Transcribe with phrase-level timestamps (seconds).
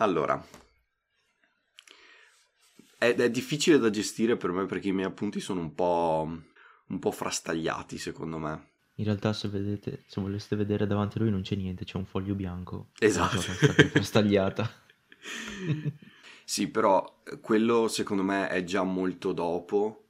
[0.00, 0.42] Allora,
[2.98, 6.28] è, è difficile da gestire per me perché i miei appunti sono un po',
[6.86, 8.68] un po' frastagliati, secondo me.
[8.96, 12.04] In realtà se vedete, se voleste vedere davanti a lui non c'è niente, c'è un
[12.04, 12.88] foglio bianco.
[12.98, 13.38] Esatto.
[13.38, 14.70] È frastagliata.
[16.44, 20.06] Sì, però eh, quello secondo me è già molto dopo.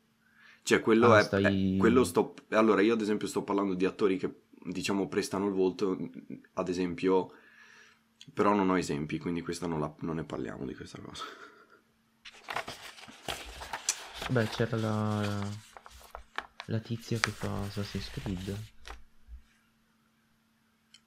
[0.62, 2.34] Cioè, quello Ah, è, stai- è- quello sto...
[2.50, 5.98] Allora, io ad esempio sto parlando di attori che, diciamo, prestano il volto,
[6.54, 7.32] ad esempio...
[8.34, 11.24] Però non ho esempi, quindi questa non, la- non ne parliamo di questa cosa.
[14.30, 15.48] Beh, c'era la...
[16.66, 18.56] la tizia che fa Assassin's Creed.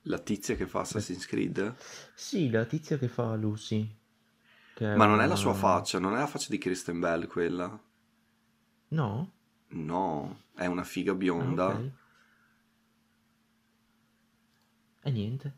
[0.07, 1.75] La tizia che fa Assassin's Creed?
[2.15, 3.97] Sì, la tizia che fa Lucy.
[4.73, 7.27] che Ma non è la una- sua faccia, non è la faccia di Kristen Bell
[7.27, 7.81] quella.
[8.89, 9.31] No?
[9.69, 11.67] No, è una figa Ah, bionda.
[11.69, 11.91] ok.
[15.05, 15.53] E niente.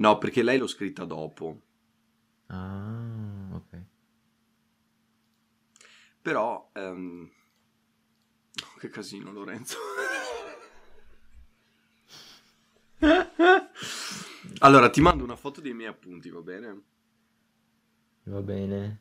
[0.00, 1.60] No, perché lei l'ho scritta dopo.
[2.46, 3.82] Ah, ok.
[6.22, 7.30] Però, ehm,
[8.62, 9.76] oh, che casino Lorenzo.
[14.60, 16.82] allora, ti mando una foto dei miei appunti, va bene?
[18.24, 19.00] Va bene.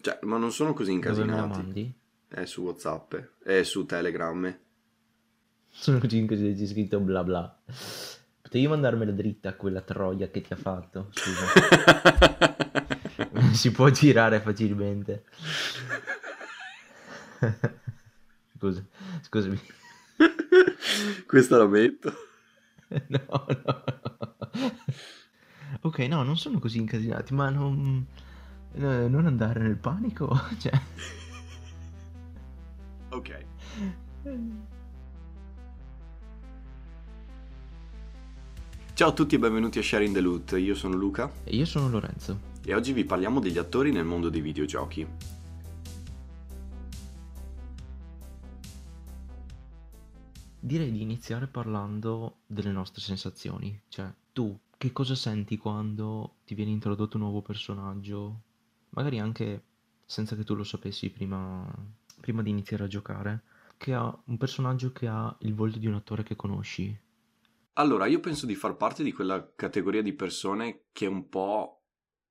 [0.00, 1.62] Cioè, ma non sono così Dove me la incasinati.
[1.62, 1.94] mandi?
[2.28, 4.58] È su WhatsApp, è su Telegram.
[5.68, 7.62] Sono 5 se c'è scritto bla bla.
[8.54, 11.10] Potevi mandarmela dritta quella troia che ti ha fatto?
[11.10, 11.44] Scusa.
[13.52, 15.24] si può girare facilmente.
[18.56, 18.84] Scusa,
[19.22, 19.60] scusami.
[21.26, 22.12] Questa la metto.
[23.08, 23.84] No, no, no.
[25.80, 28.06] Ok, no, non sono così incasinati, ma non...
[28.74, 30.80] eh, non andare nel panico, cioè...
[33.08, 33.44] Ok.
[38.94, 40.52] Ciao a tutti e benvenuti a Sharing the Loot.
[40.52, 42.38] Io sono Luca E io sono Lorenzo.
[42.64, 45.04] e oggi vi parliamo degli attori nel mondo dei videogiochi.
[50.60, 56.70] Direi di iniziare parlando delle nostre sensazioni, cioè tu che cosa senti quando ti viene
[56.70, 58.42] introdotto un nuovo personaggio,
[58.90, 59.64] magari anche
[60.06, 61.68] senza che tu lo sapessi prima,
[62.20, 63.42] prima di iniziare a giocare,
[63.76, 66.96] che ha un personaggio che ha il volto di un attore che conosci.
[67.76, 71.82] Allora, io penso di far parte di quella categoria di persone che un po'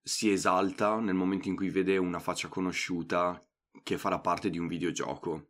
[0.01, 3.41] si esalta nel momento in cui vede una faccia conosciuta
[3.83, 5.49] che farà parte di un videogioco.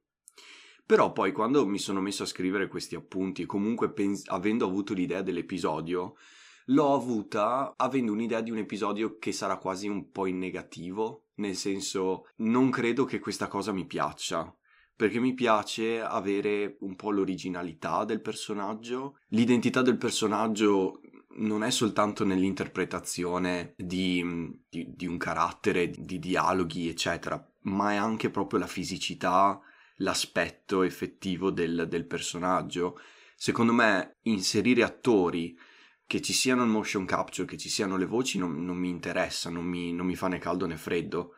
[0.83, 5.21] Però poi quando mi sono messo a scrivere questi appunti comunque pens- avendo avuto l'idea
[5.21, 6.15] dell'episodio,
[6.67, 11.55] l'ho avuta avendo un'idea di un episodio che sarà quasi un po' in negativo, nel
[11.55, 14.55] senso non credo che questa cosa mi piaccia,
[15.03, 19.17] perché mi piace avere un po' l'originalità del personaggio.
[19.31, 21.01] L'identità del personaggio
[21.39, 24.23] non è soltanto nell'interpretazione di,
[24.69, 29.59] di- di un carattere, di dialoghi, eccetera, ma è anche proprio la fisicità,
[29.97, 32.97] l'aspetto effettivo del, del personaggio.
[33.35, 35.53] Secondo me, inserire attori
[36.07, 39.49] che ci siano il motion capture, che ci siano le voci, non, non mi interessa,
[39.49, 41.33] non mi, non mi fa né caldo né freddo.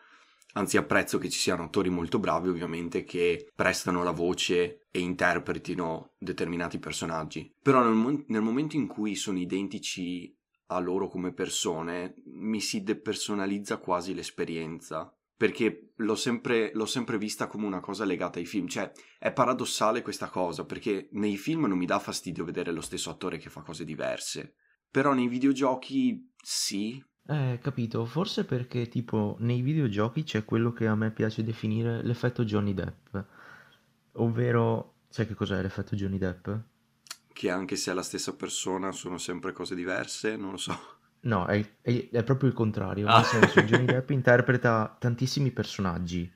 [0.57, 6.13] Anzi, apprezzo che ci siano attori molto bravi, ovviamente, che prestano la voce e interpretino
[6.17, 7.53] determinati personaggi.
[7.61, 10.33] Però nel, mo- nel momento in cui sono identici
[10.67, 15.13] a loro come persone, mi si depersonalizza quasi l'esperienza.
[15.37, 18.67] Perché l'ho sempre, l'ho sempre vista come una cosa legata ai film.
[18.67, 18.89] Cioè,
[19.19, 23.37] è paradossale questa cosa, perché nei film non mi dà fastidio vedere lo stesso attore
[23.37, 24.55] che fa cose diverse.
[24.89, 30.95] Però nei videogiochi sì, Eh, capito, forse perché tipo nei videogiochi c'è quello che a
[30.95, 33.17] me piace definire l'effetto Johnny Depp,
[34.13, 36.49] ovvero, sai che cos'è l'effetto Johnny Depp?
[37.35, 40.73] che anche se è la stessa persona sono sempre cose diverse, non lo so.
[41.21, 43.15] No, è, è- è proprio il contrario, Ah.
[43.17, 46.31] nel senso Johnny Depp interpreta tantissimi personaggi,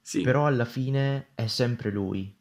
[0.00, 0.22] Sì.
[0.22, 2.34] però alla fine è sempre lui.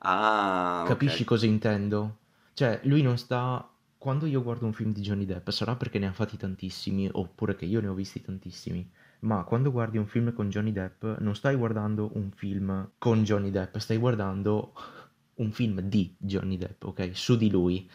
[0.00, 0.88] Ah, ok.
[0.88, 2.18] Capisci cosa intendo?
[2.52, 3.68] Cioè, lui non sta...
[4.04, 7.56] Quando io guardo un film di Johnny Depp, sarà perché ne ha fatti tantissimi, oppure
[7.56, 8.86] che io ne ho visti tantissimi,
[9.20, 13.50] ma quando guardi un film con Johnny Depp, non stai guardando un film con Johnny
[13.50, 14.74] Depp, stai guardando
[15.36, 17.12] un film di Johnny Depp, ok?
[17.14, 17.88] Su di lui.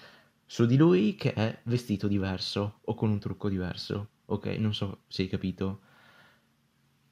[0.48, 4.48] Su di lui che è vestito diverso o con un trucco diverso, ok?
[4.58, 5.82] Non so se hai capito.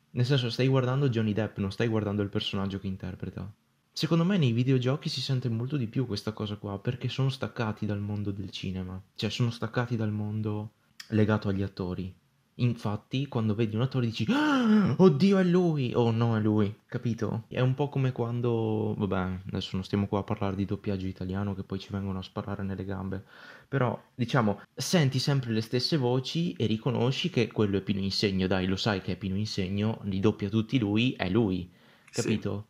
[0.10, 3.48] Nel senso, stai guardando Johnny Depp, non stai guardando il personaggio che interpreta.
[3.98, 7.88] Secondo me nei videogiochi si sente molto di più questa cosa qua, perché sono staccati
[7.88, 10.74] dal mondo del cinema, cioè sono staccati dal mondo
[11.08, 12.14] legato agli attori.
[12.58, 15.94] Infatti, quando vedi un attore dici "Ah, Oddio, è lui!
[15.96, 17.46] Oh no, è lui, capito?
[17.48, 21.56] È un po' come quando, vabbè, adesso non stiamo qua a parlare di doppiaggio italiano
[21.56, 23.26] che poi ci vengono a sparare nelle gambe,
[23.68, 28.68] però diciamo, senti sempre le stesse voci e riconosci che quello è Pino Insegno, dai,
[28.68, 31.68] lo sai che è Pino Insegno, li doppia tutti lui, è lui,
[32.12, 32.68] Sì, capito?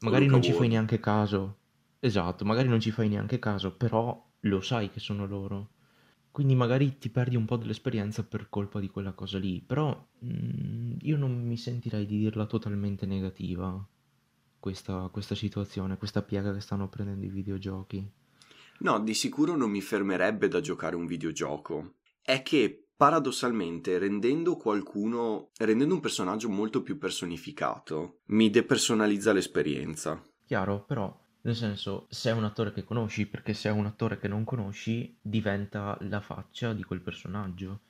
[0.00, 1.56] Magari non ci fai neanche caso,
[2.00, 5.70] esatto, magari non ci fai neanche caso, però lo sai che sono loro.
[6.30, 10.98] Quindi magari ti perdi un po' dell'esperienza per colpa di quella cosa lì, però mm,
[11.00, 13.84] io non mi sentirei di dirla totalmente negativa,
[14.60, 18.08] questa, questa situazione, questa piega che stanno prendendo i videogiochi.
[18.80, 21.94] No, di sicuro non mi fermerebbe da giocare un videogioco.
[22.22, 30.20] È che paradossalmente, rendendo qualcuno, rendendo un personaggio molto più personificato, mi depersonalizza l'esperienza.
[30.44, 34.18] Chiaro, però, nel senso, se è un attore che conosci, perché se è un attore
[34.18, 37.82] che non conosci, diventa la faccia di quel personaggio.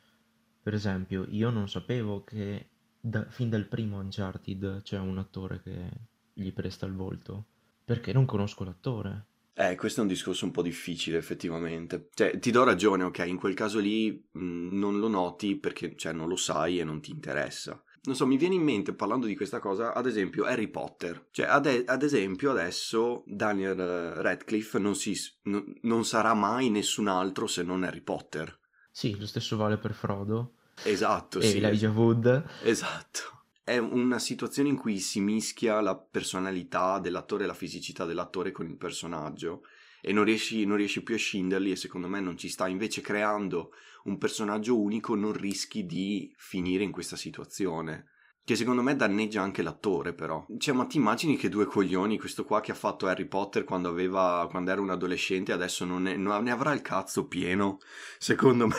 [0.62, 2.68] Per esempio, io non sapevo che
[3.00, 5.90] da- fin dal primo Uncharted c'è un attore che
[6.34, 7.46] gli presta il volto,
[7.82, 9.27] perché non conosco l'attore.
[9.60, 12.10] Eh, questo è un discorso un po' difficile, effettivamente.
[12.14, 16.12] Cioè, ti do ragione, ok, in quel caso lì mh, non lo noti perché, cioè,
[16.12, 17.82] non lo sai e non ti interessa.
[18.04, 21.26] Non so, mi viene in mente, parlando di questa cosa, ad esempio Harry Potter.
[21.32, 27.08] Cioè, ad, ad esempio, adesso Daniel eh, Radcliffe non, si, no- non sarà mai nessun
[27.08, 28.60] altro se non Harry Potter.
[28.92, 30.54] Sì, lo stesso vale per Frodo
[30.84, 31.56] Esatto, e sì.
[31.56, 32.44] Elijah Wood.
[32.62, 33.37] Esatto.
[33.68, 38.66] È una situazione in cui si mischia la personalità dell'attore e la fisicità dell'attore con
[38.66, 39.60] il personaggio
[40.00, 42.66] e non riesci, non riesci più a scinderli e secondo me non ci sta.
[42.66, 43.72] Invece creando
[44.04, 48.06] un personaggio unico non rischi di finire in questa situazione.
[48.42, 50.46] Che secondo me danneggia anche l'attore, però.
[50.56, 53.90] Cioè, ma ti immagini che due coglioni, questo qua che ha fatto Harry Potter quando,
[53.90, 57.80] aveva, quando era un adolescente, adesso non, ne, non ne avrà il cazzo pieno,
[58.16, 58.76] secondo me,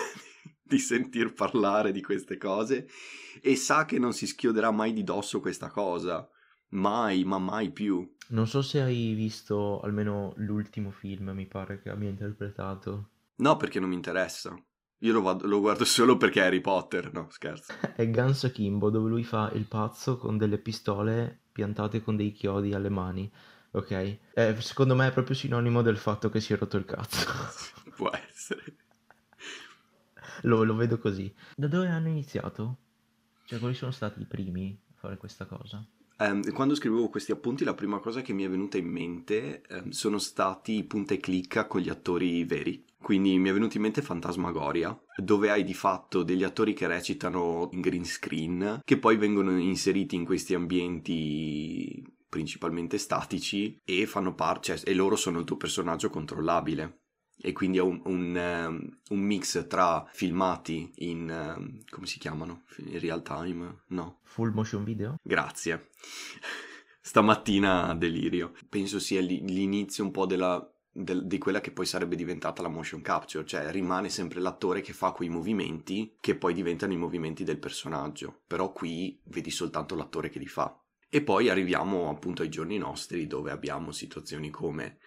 [0.70, 2.88] di sentir parlare di queste cose
[3.42, 6.30] e sa che non si schioderà mai di dosso questa cosa.
[6.70, 8.08] Mai, ma mai più.
[8.28, 13.10] Non so se hai visto almeno l'ultimo film, mi pare che abbia interpretato.
[13.38, 14.56] No, perché non mi interessa.
[15.00, 17.74] Io lo, vado- lo guardo solo perché è Harry Potter, no, scherzo.
[17.96, 22.74] È Guns Akimbo, dove lui fa il pazzo con delle pistole piantate con dei chiodi
[22.74, 23.32] alle mani.
[23.72, 23.92] Ok?
[24.34, 27.26] Eh, secondo me è proprio sinonimo del fatto che si è rotto il cazzo.
[27.96, 28.76] Può essere.
[30.42, 31.34] Lo, lo vedo così.
[31.56, 32.78] Da dove hanno iniziato?
[33.46, 35.86] Cioè, quali sono stati i primi a fare questa cosa?
[36.22, 39.90] Ehm, quando scrivevo questi appunti, la prima cosa che mi è venuta in mente ehm,
[39.90, 42.86] sono stati punta e clicca con gli attori veri.
[43.02, 47.70] Quindi mi è venuto in mente Fantasmagoria, dove hai di fatto degli attori che recitano
[47.72, 54.78] in green screen, che poi vengono inseriti in questi ambienti principalmente statici e fanno parte,
[54.78, 56.99] cioè, e loro sono il tuo personaggio controllabile.
[57.42, 62.64] E quindi è un, un, ehm, un mix tra filmati in, ehm, come si chiamano?
[62.78, 63.84] In real time?
[63.88, 64.20] No.
[64.24, 65.16] Full motion video?
[65.22, 65.90] Grazie.
[67.02, 68.54] Stamattina delirio.
[68.68, 72.68] Penso sia l'i- l'inizio un po' della, del- di quella che poi sarebbe diventata la
[72.68, 77.46] motion capture, cioè rimane sempre l'attore che fa quei movimenti che poi diventano i movimenti
[77.46, 80.78] del personaggio, però qui vedi soltanto l'attore che li fa.
[81.10, 85.00] E poi arriviamo appunto ai giorni nostri dove abbiamo situazioni come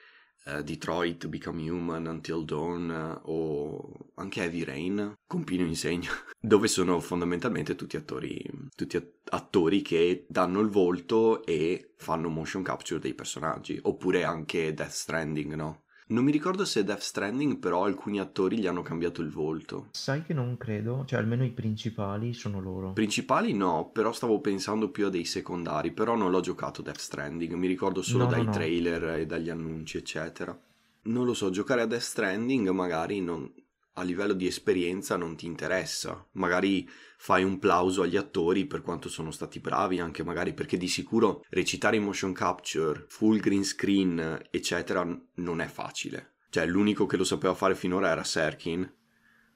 [0.44, 6.10] eh, Detroit, Become Human, Until Dawn eh, o anche Heavy Rain con Pino Insegno,
[6.40, 8.42] dove sono fondamentalmente tutti attori,
[8.74, 14.74] tutti at- attori che danno il volto e fanno motion capture dei personaggi, oppure anche
[14.74, 15.84] Death Stranding, no?
[16.08, 19.86] Non mi ricordo se Death Stranding però alcuni attori gli hanno cambiato il volto.
[19.92, 22.92] Sai che non credo, cioè almeno i principali sono loro.
[22.92, 27.54] Principali no, però stavo pensando più a dei secondari, però non l'ho giocato Death Stranding,
[27.54, 28.50] mi ricordo solo No, no, dai no.
[28.52, 30.58] trailer e dagli annunci, eccetera.
[31.04, 33.50] Non lo so, giocare a Death Stranding magari non-
[33.94, 39.08] a livello di esperienza non ti interessa, magari fai un plauso agli attori per quanto
[39.08, 44.40] sono stati bravi, anche magari perché di sicuro recitare in motion capture, full green screen,
[44.50, 46.34] eccetera, non è facile.
[46.48, 48.90] Cioè, l'unico che lo sapeva fare finora era Serkin,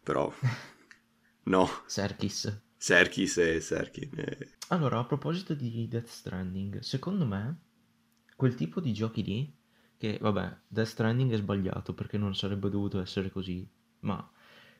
[0.03, 0.33] però
[1.45, 2.63] no, Serkis.
[2.77, 4.11] Serkis e Serkin.
[4.69, 7.61] Allora, a proposito di Death Stranding, secondo me
[8.37, 9.57] quel tipo di giochi lì,
[9.97, 13.67] che vabbè, Death Stranding è sbagliato perché non sarebbe dovuto essere così,
[14.07, 14.31] ma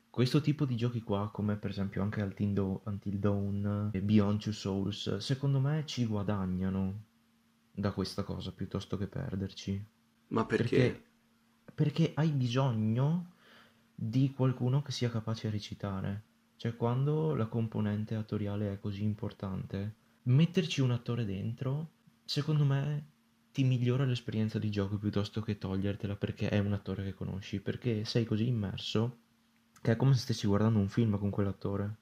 [0.09, 5.17] questo tipo di giochi qua, come per esempio anche Until Dawn, e Beyond Two Souls,
[5.17, 7.03] secondo me ci guadagnano
[7.71, 9.85] da questa cosa piuttosto che perderci.
[10.29, 10.77] Ma perché?
[10.77, 11.03] Perché,
[11.75, 13.33] perché hai bisogno
[13.93, 16.23] di qualcuno che sia capace a recitare.
[16.55, 21.91] Cioè, quando la componente attoriale è così importante, metterci un attore dentro,
[22.25, 23.11] secondo me,
[23.57, 28.05] ti migliora l'esperienza di gioco piuttosto che togliertela perché è un attore che conosci, perché
[28.05, 29.17] sei così immerso
[29.81, 31.95] che è come se stessi guardando un film con quell'attore.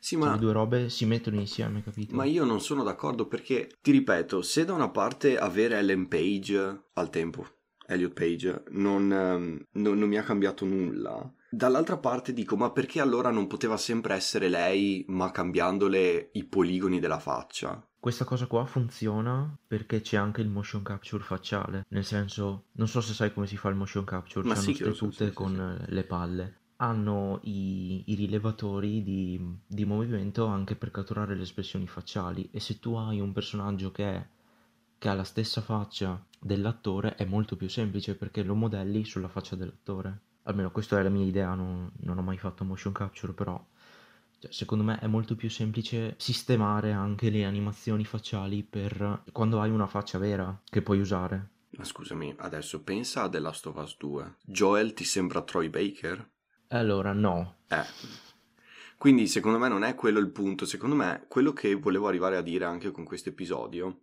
[0.00, 2.16] Sì, Se ma le due robe si mettono insieme, capito?
[2.16, 6.86] Ma io non sono d'accordo perché, ti ripeto, se da una parte avere Ellen Page
[6.94, 7.46] al tempo,
[7.86, 13.00] Elliot Page, non, ehm, non- non mi ha cambiato nulla, dall'altra parte dico, ma perché
[13.00, 17.86] allora non poteva sempre essere lei, ma cambiandole i poligoni della faccia?
[18.00, 23.00] Questa cosa qua funziona perché c'è anche il motion capture facciale, nel senso, non so
[23.00, 25.32] se sai come si fa il motion capture, Ma c'hanno sì so, tute sì, sì,
[25.32, 25.84] con sì.
[25.86, 26.56] eh, le palle.
[26.76, 32.80] Hanno i, i rilevatori di, di movimento anche per catturare le espressioni facciali e se
[32.80, 34.26] tu hai un personaggio che, è-
[34.98, 39.54] che ha la stessa faccia dell'attore è molto più semplice perché lo modelli sulla faccia
[39.56, 40.20] dell'attore.
[40.48, 43.62] Almeno questa è la mia idea, non, non ho mai fatto motion capture, però
[44.38, 49.70] cioè, secondo me è molto più semplice sistemare anche le animazioni facciali per quando hai
[49.70, 51.50] una faccia vera che puoi usare.
[51.76, 54.36] Ma scusami, adesso pensa a The Last of Us 2.
[54.46, 56.30] Joel ti sembra Troy Baker?
[56.66, 57.84] E allora no, Eh.
[58.96, 62.42] Quindi secondo me non è quello il punto, secondo me quello che volevo arrivare a
[62.42, 64.00] dire anche con questo episodio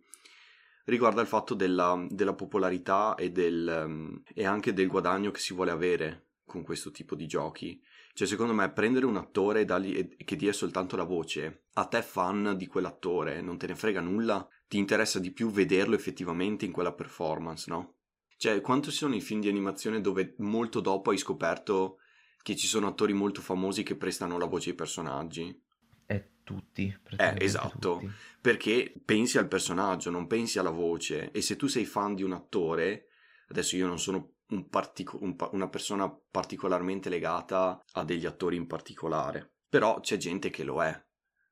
[0.84, 5.52] riguarda il fatto della, della popolarità e, del, ehm, e anche del guadagno che si
[5.52, 7.82] vuole avere con questo tipo di giochi.
[8.14, 11.84] Cioè secondo me prendere un attore e dargli, e- che dia soltanto la voce, a
[11.84, 16.64] te fan di quell'attore, non te ne frega nulla, ti interessa di più vederlo effettivamente
[16.64, 17.96] in quella performance, no?
[18.38, 21.98] Cioè quanto ci sono i film di animazione dove molto dopo hai scoperto
[22.42, 25.62] che ci sono attori molto famosi che prestano la voce ai personaggi.
[26.06, 27.98] è tutti, praticamente esatto.
[27.98, 28.10] tutti.
[28.40, 31.32] Perché pensi al personaggio, non pensi alla voce.
[31.32, 33.08] E se tu sei fan di un attore,
[33.48, 38.56] adesso io non sono un partico- un pa- una persona particolarmente legata a degli attori
[38.56, 41.04] in particolare, però c'è gente che lo è,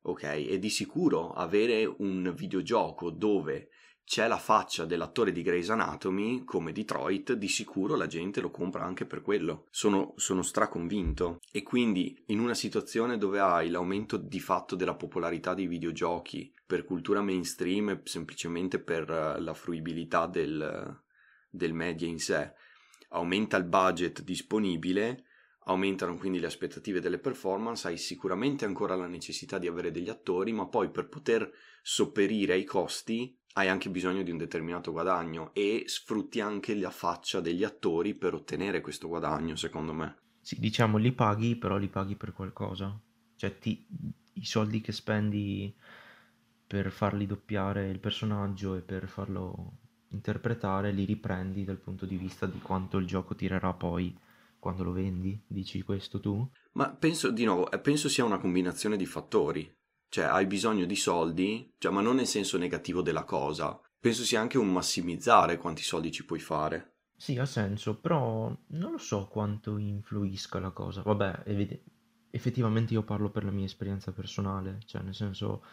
[0.02, 0.22] ok?
[0.22, 3.68] E di sicuro avere un videogioco dove
[4.04, 8.84] c'è la faccia dell'attore di Grey's Anatomy, come Detroit, di sicuro la gente lo compra
[8.84, 9.66] anche per quello.
[9.70, 11.38] Sono, sono straconvinto.
[11.50, 16.84] E quindi in una situazione dove hai l'aumento di fatto della popolarità dei videogiochi per
[16.84, 21.02] cultura mainstream semplicemente per eh, la fruibilità del,
[21.48, 22.52] del media in sé,
[23.14, 25.24] aumenta il budget disponibile,
[25.66, 30.52] aumentano quindi le aspettative delle performance, hai sicuramente ancora la necessità di avere degli attori,
[30.52, 31.50] ma poi per poter
[31.82, 37.40] sopperire ai costi hai anche bisogno di un determinato guadagno e sfrutti anche la faccia
[37.40, 40.16] degli attori per ottenere questo guadagno, secondo me.
[40.40, 43.00] Sì, diciamo, li paghi, però li paghi per qualcosa.
[43.36, 43.86] Cioè, ti-
[44.34, 45.74] i soldi che spendi
[46.66, 49.78] per farli doppiare il personaggio e per farlo
[50.14, 54.16] interpretare, li riprendi dal punto di vista di quanto il gioco tirerà poi
[54.58, 55.38] quando lo vendi.
[55.46, 56.48] Dici questo tu?
[56.72, 59.70] Ma penso, di nuovo, eh, penso sia una combinazione di fattori.
[60.08, 63.78] Cioè, hai bisogno di soldi, cioè, ma non nel senso negativo della cosa.
[63.98, 66.94] Penso sia anche un massimizzare quanti soldi ci puoi fare.
[67.16, 71.02] Sì, ha senso, però non lo so quanto influisca la cosa.
[71.02, 71.82] Vabbè, evide-
[72.30, 75.64] effettivamente io parlo per la mia esperienza personale, cioè nel senso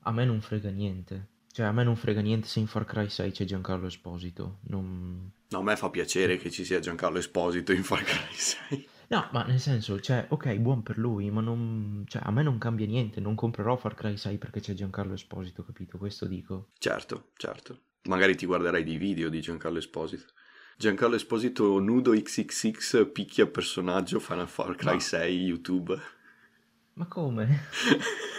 [0.00, 1.28] a me non frega niente.
[1.58, 4.58] Cioè a me non frega niente se in Far Cry 6 c'è Giancarlo Esposito.
[4.68, 5.28] Non...
[5.48, 8.88] No, a me fa piacere che ci sia Giancarlo Esposito in Far Cry 6.
[9.08, 12.04] No, ma nel senso, cioè, ok, buon per lui, ma non...
[12.06, 15.64] Cioè, a me non cambia niente, non comprerò Far Cry 6 perché c'è Giancarlo Esposito,
[15.64, 15.98] capito?
[15.98, 16.68] Questo dico.
[16.78, 17.86] Certo, certo.
[18.04, 20.26] Magari ti guarderai dei video di Giancarlo Esposito.
[20.76, 26.00] Giancarlo Esposito nudo XXX picchia personaggio Final Far Cry Ma- 6 YouTube.
[26.92, 27.62] Ma come?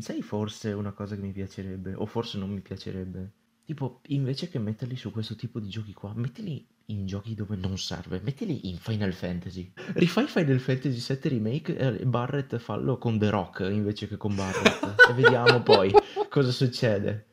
[0.00, 3.32] Sai forse una cosa che mi piacerebbe, o forse non mi piacerebbe?
[3.64, 7.76] Tipo, invece che metterli su questo tipo di giochi qua, mettili in giochi dove non
[7.76, 9.72] serve, mettili in Final Fantasy.
[9.94, 14.94] Rifai Final Fantasy 7 Remake e Barrett fallo con The Rock invece che con Barrett.
[15.10, 15.92] e vediamo poi
[16.28, 17.26] cosa succede.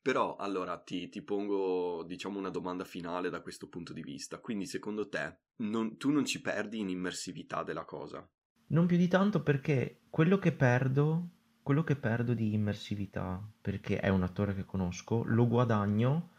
[0.00, 4.38] Però allora ti, ti pongo diciamo una domanda finale da questo punto di vista.
[4.38, 8.24] Quindi secondo te non- tu non ci perdi in immersività della cosa?
[8.68, 11.28] Non più di tanto perché quello che perdo,
[11.62, 16.30] quello che perdo di immersività, perché è un attore che conosco, lo guadagno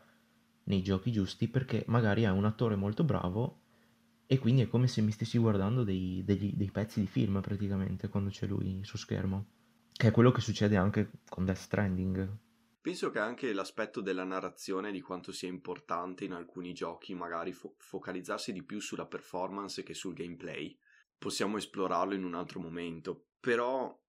[0.65, 3.61] nei giochi giusti perché magari è un attore molto bravo
[4.25, 8.07] e quindi è come se mi stessi guardando dei, degli- dei pezzi di film praticamente
[8.07, 9.45] quando c'è lui su schermo.
[9.91, 12.37] Che è quello che succede anche con Death Stranding.
[12.81, 17.75] Penso che anche l'aspetto della narrazione, di quanto sia importante in alcuni giochi, magari fo-
[17.77, 20.77] focalizzarsi di più sulla performance che sul gameplay.
[21.17, 23.27] Possiamo esplorarlo in un altro momento.
[23.39, 24.02] Però,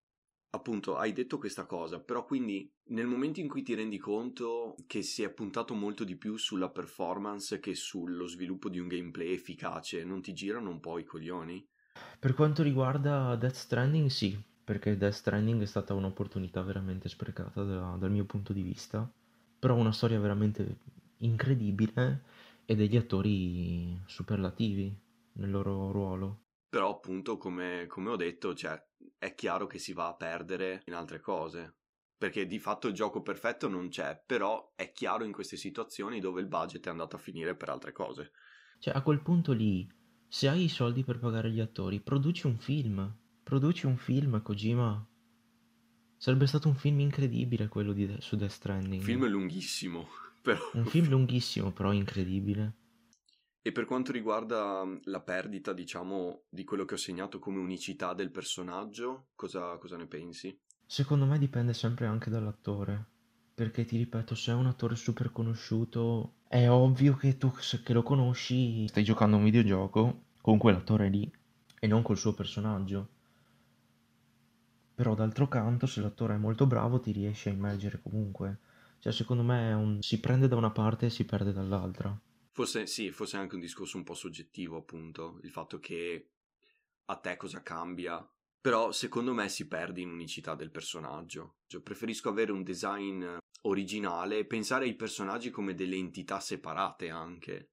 [0.54, 5.02] appunto, hai detto questa cosa, però quindi nel momento in cui ti rendi conto che
[5.02, 10.04] si è puntato molto di più sulla performance che sullo sviluppo di un gameplay efficace,
[10.04, 11.66] non ti girano un po' i coglioni?
[12.18, 17.96] Per quanto riguarda Death Stranding, sì, perché Death Stranding è stata un'opportunità veramente sprecata da-
[17.96, 19.08] dal mio punto di vista,
[19.58, 20.78] però una storia veramente
[21.18, 22.24] incredibile
[22.64, 24.92] e degli attori superlativi
[25.34, 26.43] nel loro ruolo.
[26.74, 28.76] Però appunto, come, come ho detto, cioè,
[29.16, 31.76] è chiaro che si va a perdere in altre cose.
[32.18, 36.40] Perché di fatto il gioco perfetto non c'è, però è chiaro in queste situazioni dove
[36.40, 38.32] il budget è andato a finire per altre cose.
[38.80, 39.88] Cioè, a quel punto lì,
[40.26, 43.18] se hai i soldi per pagare gli attori, produci un film.
[43.44, 45.08] Produci un film, Kojima.
[46.16, 48.94] Sarebbe stato un film incredibile quello di su Death Stranding.
[48.94, 50.08] Il film lunghissimo,
[50.42, 50.70] però...
[50.72, 52.78] Un film lunghissimo, però incredibile.
[53.66, 58.30] E per quanto riguarda la perdita, diciamo, di quello che ho segnato come unicità del
[58.30, 60.54] personaggio, cosa, cosa ne pensi?
[60.84, 63.06] Secondo me dipende sempre anche dall'attore.
[63.54, 67.50] Perché ti ripeto, se è un attore super conosciuto, è ovvio che tu
[67.82, 71.32] che lo conosci stai giocando un videogioco con quell'attore lì
[71.80, 73.08] e non col suo personaggio.
[74.94, 78.58] Però d'altro canto, se l'attore è molto bravo, ti riesce a immergere comunque.
[78.98, 80.02] Cioè, secondo me un...
[80.02, 82.14] si prende da una parte e si perde dall'altra.
[82.54, 86.30] Forse sì, forse anche un discorso un po' soggettivo, appunto, il fatto che
[87.06, 88.24] a te cosa cambia.
[88.60, 91.56] Però secondo me si perde in unicità del personaggio.
[91.66, 93.26] Cioè, preferisco avere un design
[93.62, 97.72] originale e pensare ai personaggi come delle entità separate anche.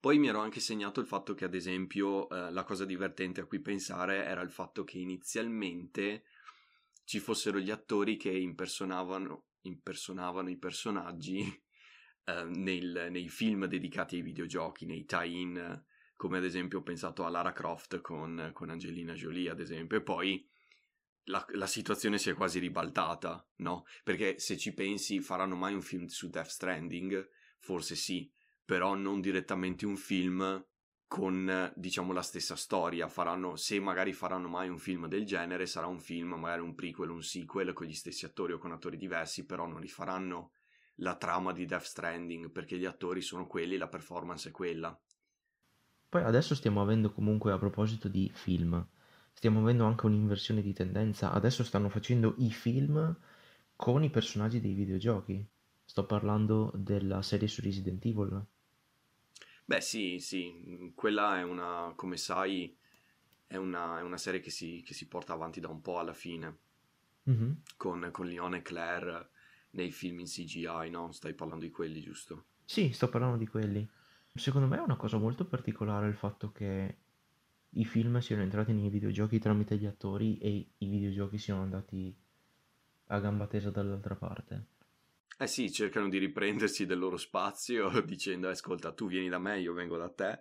[0.00, 3.44] Poi mi ero anche segnato il fatto che, ad esempio, eh, la cosa divertente a
[3.44, 6.24] cui pensare era il fatto che inizialmente
[7.04, 11.66] ci fossero gli attori che impersonavano, impersonavano i personaggi
[12.28, 15.82] eh, nel, nei film dedicati ai videogiochi, nei tie-in,
[16.14, 20.02] come ad esempio ho pensato a Lara Croft con, con Angelina Jolie, ad esempio, e
[20.02, 20.46] poi
[21.24, 23.84] la, la, situazione si è quasi ribaltata, no?
[24.04, 27.30] Perché se ci pensi, faranno mai un film su Death Stranding?
[27.60, 28.30] Forse sì,
[28.62, 30.62] però non direttamente un film
[31.06, 35.86] con diciamo la stessa storia faranno se magari faranno mai un film del genere sarà
[35.86, 39.46] un film magari un prequel un sequel con gli stessi attori o con attori diversi
[39.46, 40.50] però non rifaranno
[41.00, 44.98] la trama di Death Stranding perché gli attori sono quelli la performance è quella.
[46.08, 48.86] Poi adesso stiamo avendo comunque a proposito di film
[49.38, 51.30] stiamo avendo anche un'inversione di tendenza.
[51.30, 53.16] Adesso stanno facendo i film
[53.76, 55.46] con i personaggi dei videogiochi.
[55.84, 58.44] Sto parlando della serie su Resident Evil.
[59.64, 62.76] Beh, sì, sì, quella è una, come sai,
[63.46, 66.14] è una, è una serie che si, che si, porta avanti da un po' alla
[66.14, 66.58] fine,
[67.30, 67.50] mm-hmm.
[67.76, 69.30] con, con Leon e Claire
[69.70, 71.12] nei film in CGI, no?
[71.12, 72.44] Stai parlando di quelli, giusto?
[72.64, 73.88] Sì, sto parlando di quelli.
[74.34, 76.96] Secondo me è una cosa molto particolare il fatto che
[77.70, 82.14] i film siano entrati nei videogiochi tramite gli attori e i videogiochi siano andati
[83.06, 84.66] a gamba tesa dall'altra parte.
[85.38, 89.72] Eh sì, cercano di riprendersi del loro spazio dicendo ascolta tu vieni da me, io
[89.72, 90.40] vengo da te.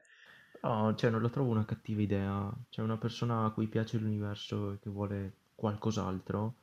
[0.64, 2.52] No, cioè non lo trovo una cattiva idea.
[2.70, 6.56] Cioè una persona a cui piace l'universo e che vuole qualcos'altro,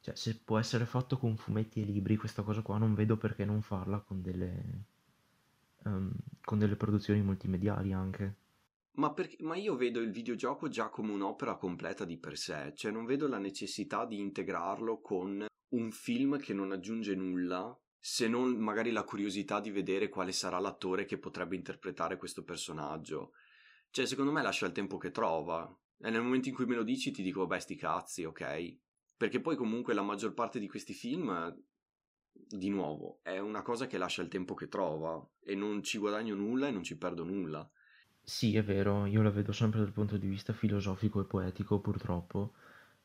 [0.00, 3.44] cioè se può essere fatto con fumetti e libri, questa cosa qua non vedo perché
[3.44, 4.84] non farla con delle,
[5.84, 6.10] um,
[6.42, 8.36] con delle produzioni multimediali anche.
[8.92, 12.90] Ma, perché, ma io vedo il videogioco già come un'opera completa di per sé, cioè
[12.90, 18.56] non vedo la necessità di integrarlo con un film che non aggiunge nulla se non
[18.56, 23.32] magari la curiosità di vedere quale sarà l'attore che potrebbe interpretare questo personaggio.
[23.90, 25.70] Cioè, secondo me lascia il tempo che trova.
[25.98, 28.78] E nel momento in cui me lo dici ti dico, beh, sti cazzi, ok?
[29.20, 31.54] Perché poi comunque la maggior parte di questi film,
[32.32, 36.34] di nuovo, è una cosa che lascia il tempo che trova e non ci guadagno
[36.34, 37.70] nulla e non ci perdo nulla.
[38.22, 42.54] Sì, è vero, io la vedo sempre dal punto di vista filosofico e poetico, purtroppo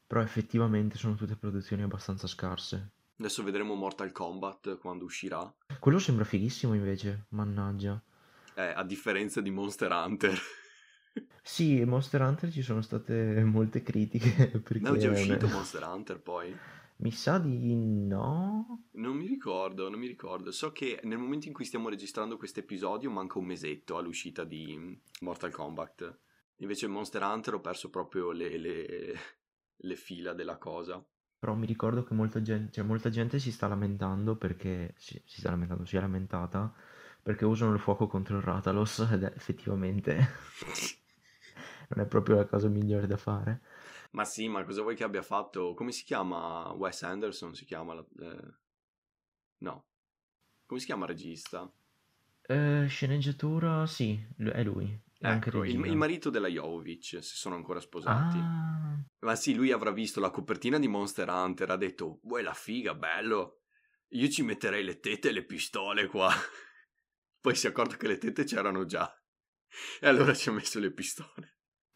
[0.08, 2.92] però effettivamente sono tutte produzioni abbastanza scarse.
[3.18, 5.54] Adesso vedremo Mortal Kombat quando uscirà.
[5.78, 8.02] Quello sembra fighissimo invece, mannaggia.
[8.54, 10.40] Eh, a differenza di Monster Hunter.
[11.42, 14.48] sì, Monster Hunter ci sono state molte critiche.
[14.60, 16.56] Perché no, è già uscito Monster Hunter poi.
[16.98, 18.88] Mi sa di no.
[18.92, 20.52] Non mi ricordo, non mi ricordo.
[20.52, 24.98] So che nel momento in cui stiamo registrando questo episodio manca un mesetto all'uscita di
[25.22, 26.20] Mortal Kombat.
[26.60, 29.20] Invece Monster Hunter ho perso proprio le, le,
[29.76, 31.04] le fila della cosa.
[31.38, 35.42] Però mi ricordo che molta gente, cioè molta gente si sta lamentando perché si, si
[35.42, 36.74] sta lamentando, si è lamentata
[37.22, 40.30] perché usano il fuoco contro il Ratalos ed è effettivamente
[41.90, 43.62] non è proprio la cosa migliore da fare.
[44.12, 45.74] Ma sì, ma cosa vuoi che abbia fatto?
[45.74, 46.72] Come si chiama?
[46.72, 47.94] Wes Anderson si chiama?
[47.94, 48.54] La, eh...
[49.60, 49.86] No.
[50.66, 51.72] Come si chiama il regista?
[52.42, 55.04] Eh, sceneggiatura, sì, è lui.
[55.18, 58.38] Ecco, il, il, marito della Jovovic, se sono ancora sposati.
[58.38, 59.04] Ah.
[59.20, 62.94] Ma sì, lui avrà visto la copertina di Monster Hunter, ha detto, vuoi la figa,
[62.94, 63.62] bello?
[64.10, 66.32] Io ci metterei le tette e le pistole qua.
[67.42, 69.12] Poi si è accorto che le tette c'erano già.
[70.00, 71.55] E allora ci ha messo le pistole.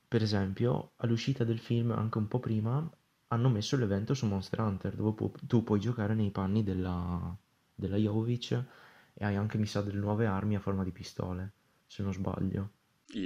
[0.09, 2.85] Per esempio, all'uscita del film, anche un po' prima,
[3.27, 7.33] hanno messo l'evento su Monster Hunter, dove pu- tu puoi giocare nei panni della,
[7.73, 8.51] della Jovovic
[9.13, 11.53] e hai anche, mi sa, delle nuove armi a forma di pistole,
[11.87, 12.71] se non sbaglio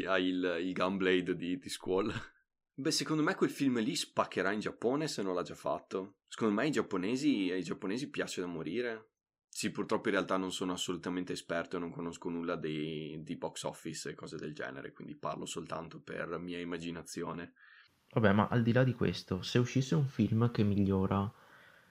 [0.07, 2.11] ha il, il Gunblade di, di Squall.
[2.75, 6.15] Beh, secondo me quel film lì spaccherà in Giappone se non l'ha già fatto.
[6.27, 9.09] Secondo me ai giapponesi, ai giapponesi piace da morire.
[9.55, 13.63] Sì, purtroppo in realtà non sono assolutamente esperto e non conosco nulla di, di box
[13.65, 17.53] office e cose del genere, quindi parlo soltanto per mia immaginazione.
[18.13, 21.31] Vabbè, ma al di là di questo, se uscisse un film che migliora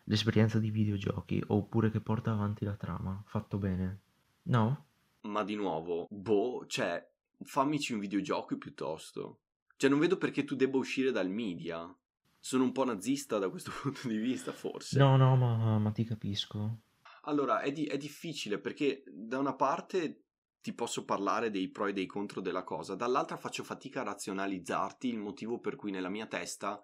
[0.07, 4.01] l'esperienza di videogiochi oppure che porta avanti la trama, fatto bene,
[4.42, 4.87] no?
[5.20, 7.09] Ma di nuovo, boh, cioè,
[7.44, 9.38] fammici un videogioco piuttosto.
[9.77, 11.96] Cioè, non vedo perché tu debba uscire dal media.
[12.40, 14.98] Sono un po' nazista da questo punto di vista, forse.
[14.98, 16.81] No, no, ma, ma ti capisco.
[17.23, 20.23] Allora, è, di- è difficile perché da una parte
[20.61, 25.09] ti posso parlare dei pro e dei contro della cosa, dall'altra faccio fatica a razionalizzarti
[25.09, 26.81] il motivo per cui nella mia testa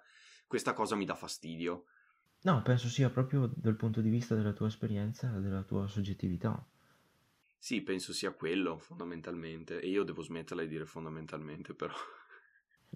[0.47, 1.85] questa cosa mi dà fastidio.
[2.43, 6.65] No, penso sia proprio dal punto di vista della tua esperienza e della tua soggettività.
[7.61, 11.95] Sì, penso sia quello fondamentalmente, e io devo smetterla di dire fondamentalmente, però.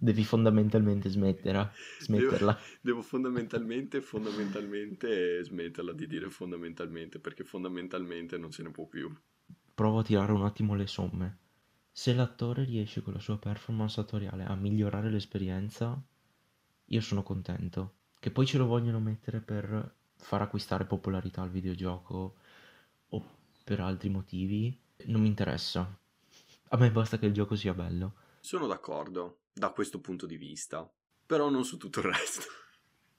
[0.02, 1.72] Devi fondamentalmente smetterla.
[2.00, 2.52] smetterla.
[2.52, 9.14] Devo, devo fondamentalmente, fondamentalmente smetterla di dire fondamentalmente, perché fondamentalmente non se ne può più.
[9.72, 11.38] Provo a tirare un attimo le somme.
[11.92, 15.96] Se l'attore riesce con la sua performance attoriale a migliorare l'esperienza,
[16.86, 17.98] io sono contento.
[18.18, 22.38] Che poi ce lo vogliono mettere per far acquistare popolarità al videogioco
[23.10, 23.24] o
[23.62, 25.96] per altri motivi, non mi interessa.
[26.70, 28.14] A me basta che il gioco sia bello.
[28.44, 30.86] Sono d'accordo da questo punto di vista,
[31.24, 32.42] però non su tutto il resto.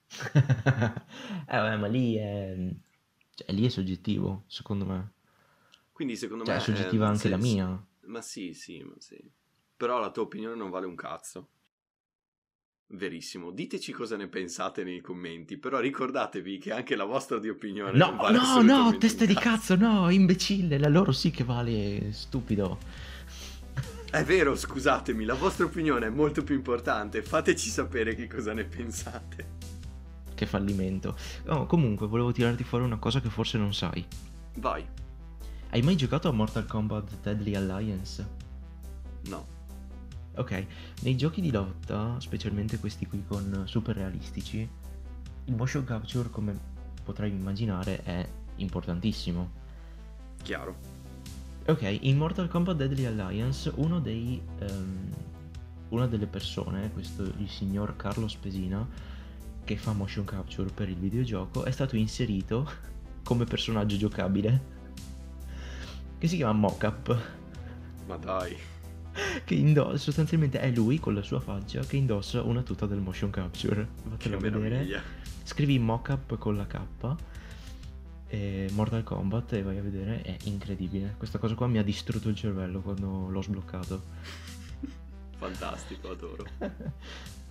[0.34, 2.56] eh vabbè, ma lì è...
[3.34, 5.12] Cioè, lì è soggettivo, secondo me.
[5.92, 6.60] Quindi secondo Cioè, me...
[6.60, 7.86] è soggettiva eh, anche se- la mia.
[8.06, 9.18] Ma sì, sì, ma sì.
[9.76, 11.48] Però la tua opinione non vale un cazzo.
[12.86, 13.50] Verissimo.
[13.50, 18.06] Diteci cosa ne pensate nei commenti, però ricordatevi che anche la vostra di opinione No,
[18.06, 22.78] non vale no, no, testa di cazzo, no, imbecille, la loro sì che vale, stupido.
[24.14, 27.20] È vero, scusatemi, la vostra opinione è molto più importante.
[27.20, 29.46] Fateci sapere che cosa ne pensate.
[30.32, 31.16] Che fallimento.
[31.46, 34.06] Oh, comunque, volevo tirarti fuori una cosa che forse non sai.
[34.58, 34.86] Vai.
[35.70, 38.28] Hai mai giocato a Mortal Kombat Deadly Alliance?
[39.24, 39.46] No.
[40.36, 40.64] Ok,
[41.00, 44.58] nei giochi di lotta, specialmente questi qui con super realistici,
[45.46, 46.56] il motion capture, come
[47.02, 48.24] potrai immaginare, è
[48.58, 49.50] importantissimo.
[50.40, 51.03] Chiaro.
[51.66, 55.08] Ok, in Mortal Kombat Deadly Alliance uno dei, ehm,
[55.88, 58.86] una delle persone, questo il signor Carlo Spesina,
[59.64, 62.70] che fa motion capture per il videogioco, è stato inserito
[63.24, 64.72] come personaggio giocabile,
[66.18, 67.18] che si chiama Mockup,
[68.08, 68.54] Ma dai.
[69.44, 73.30] che indossa, sostanzialmente è lui con la sua faccia che indossa una tuta del motion
[73.30, 73.88] capture.
[74.06, 75.02] Fatelo vedere.
[75.44, 76.78] Scrivi Mockup con la K.
[78.34, 81.14] E Mortal Kombat e vai a vedere, è incredibile.
[81.16, 84.02] Questa cosa qua mi ha distrutto il cervello quando l'ho sbloccato.
[85.38, 86.44] Fantastico, adoro.